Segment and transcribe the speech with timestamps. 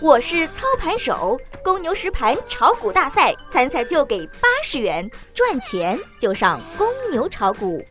[0.00, 7.84] 我是操盘手，公牛实盘炒股大赛参赛就给八十元，赚钱就上公牛炒股。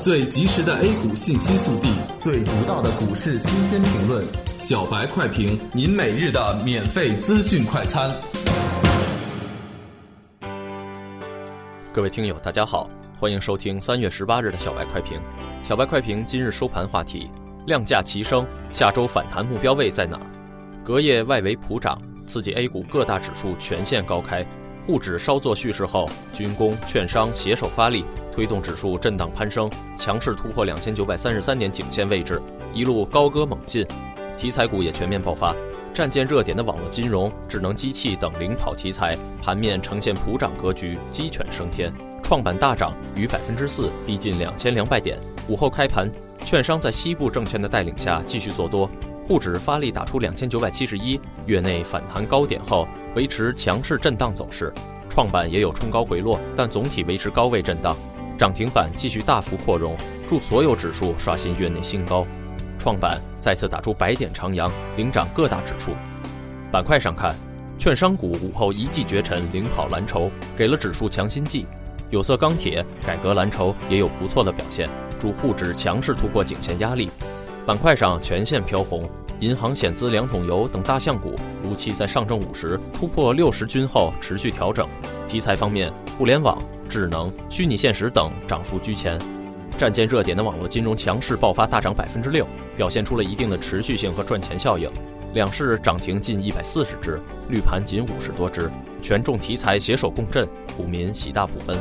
[0.00, 4.24] 最及时的 A 股信息速递，最独到的股市新鲜评论，
[4.56, 8.10] 小白快评，您每日的免费资讯快餐。
[11.92, 12.88] 各位听友，大家好，
[13.20, 15.20] 欢迎收听三月十八日的小白快评。
[15.62, 17.30] 小白快评今日收盘话题：
[17.66, 20.22] 量价齐升，下周反弹目标位在哪儿？
[20.86, 24.46] 隔夜外围普涨，刺激 A 股各大指数全线高开，
[24.86, 32.40] 沪指稍作蓄势后，军工、券商携手发力，推动指数震荡攀升，强势突破两千九百三十三点颈线位置，
[32.72, 33.84] 一路高歌猛进。
[34.38, 35.52] 题材股也全面爆发，
[35.92, 41.92] 战舰热点的网络金融、智能机器等领跑题材，盘面呈现普涨格局，鸡犬升天。
[42.22, 45.18] 创板大涨逾百分之四，逼近两千两百点。
[45.48, 46.08] 午后开盘，
[46.44, 48.88] 券商在西部证券的带领下继续做多。
[49.26, 54.72] 沪指发力打出两千九百七十一，月内反弹高点后维持强势震荡走势，
[55.10, 57.96] 创板也有冲高回落，但总体维持高位震荡。
[58.38, 59.96] 涨停板继续大幅扩容，
[60.28, 62.24] 助所有指数刷新月内新高。
[62.78, 65.90] 创板再次打出百点长阳，领涨各大指数。
[66.70, 67.34] 板块上看，
[67.78, 71.66] 券商股午后一骑绝尘，领跑蓝筹，给了指数强心剂。
[72.10, 77.10] 有色钢铁、改革蓝筹也有不错的表现，助沪指强势突破颈线压力。
[77.66, 84.86] 板块上全线飘红，银行、险资、两桶油等大象股如期在上证五十突破六十均后持续调整。
[85.26, 86.56] 题材方面，互联网、
[86.88, 89.18] 智能、虚拟现实等涨幅居前。
[89.76, 94.88] 战舰热点的网络金融强势爆发，大涨百分之六，表现出了一定的持续性和赚钱效应。
[95.34, 97.20] 两市涨停近一百四十只，
[97.50, 98.70] 绿盘仅五十多只，
[99.02, 101.76] 权重题材携手共振，股民喜大普奔。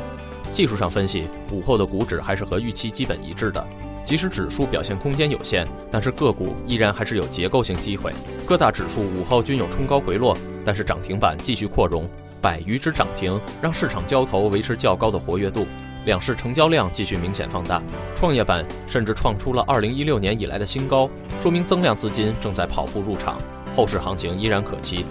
[0.51, 3.63] 技术上分析，午后的股指还是和预期基本一致的。
[4.05, 8.13] 即使指数表现空间有限，但是个股依然还是有结构性机会。
[8.45, 12.07] 各大指数午后均有冲高回落，但是涨停板继续扩容，
[12.39, 15.65] 百余只涨停让市场交投维持较高的活跃度，
[16.05, 17.81] 两市成交量继续明显放大，
[18.15, 21.09] 创业板甚至创出了二零一六年以来的新高，
[21.41, 23.39] 说明增量资金正在跑步入场，
[23.75, 25.03] 后市行情依然可期。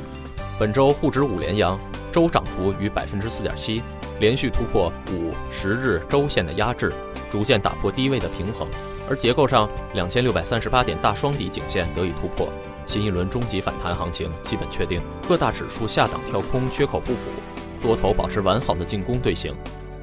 [0.56, 1.76] 本周沪指五连阳，
[2.12, 3.82] 周涨幅逾百分之四点七，
[4.20, 6.92] 连续突破五十日周线的压制。
[7.34, 8.68] 逐渐打破低位的平衡，
[9.10, 12.48] 而结构上两千六百三十八点大双底颈线得以突破，
[12.86, 15.02] 新一轮中级反弹行情基本确定。
[15.26, 17.18] 各大指数下档跳空缺口不补，
[17.82, 19.52] 多头保持完好的进攻队形，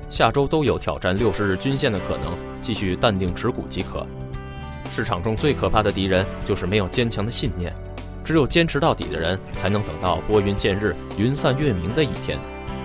[0.10, 4.06] 下周都有挑战六十日均线的可能，继续淡定持股即可。
[4.92, 7.74] 市场中最可怕的敌人就是没有坚强的信念，
[8.26, 12.38] 只有坚持到底的人才能等到拨云见日、云散月明的一天。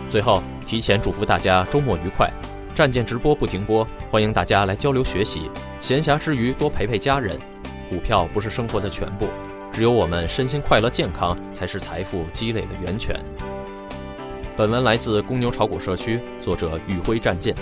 [0.09, 2.31] 最后，提前祝福大家周末愉快。
[2.77, 5.51] 战舰直播不停播，欢迎大家来交流学习。
[5.81, 7.41] 闲暇之余多陪陪家人。
[7.89, 9.29] 股票不是生活的全部，
[9.73, 13.19] 只有我们身心快乐健康，才是财富积累的源泉。
[14.59, 17.55] 本文来自公牛炒股社区，作者宇辉战舰。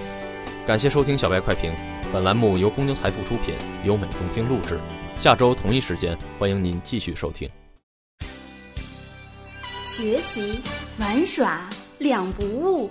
[0.67, 1.73] 感谢收听小白快评，
[2.13, 3.55] 本栏目由公牛财富出品，
[3.85, 4.81] 优美动听录制。
[5.15, 7.49] 下周同一时间，欢迎您继续收听。
[9.85, 10.61] 学习
[10.99, 11.71] 玩耍
[12.01, 12.91] 两不误。